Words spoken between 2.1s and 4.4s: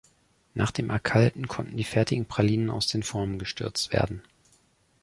Pralinen aus den Formen gestürzt werden.